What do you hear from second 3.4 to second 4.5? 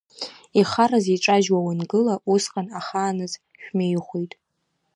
шәмеихәеит.